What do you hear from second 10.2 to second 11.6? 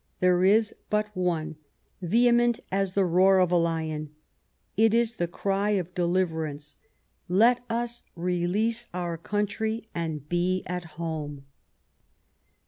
be at home